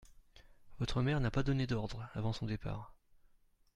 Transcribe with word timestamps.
Votre 0.79 1.03
mère 1.03 1.19
n'a 1.19 1.29
pas 1.29 1.43
donné 1.43 1.67
d'ordres 1.67 2.09
avant 2.15 2.33
son 2.33 2.47
départ. 2.47 2.95